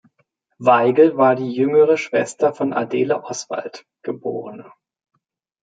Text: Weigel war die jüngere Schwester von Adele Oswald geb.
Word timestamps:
Weigel 0.57 1.15
war 1.15 1.35
die 1.35 1.51
jüngere 1.51 1.95
Schwester 1.95 2.55
von 2.55 2.73
Adele 2.73 3.21
Oswald 3.23 3.85
geb. 4.01 4.23